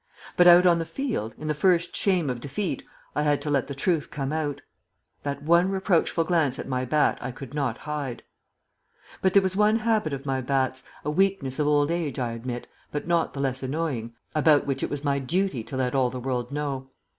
[0.35, 2.81] But out on the field, in the first shame of defeat,
[3.15, 4.59] I had to let the truth come out.
[5.21, 8.23] That one reproachful glance at my bat I could not hide.
[9.21, 12.65] But there was one habit of my bat's a weakness of old age, I admit,
[12.91, 16.19] but not the less annoying about which it was my duty to let all the
[16.19, 16.89] world know.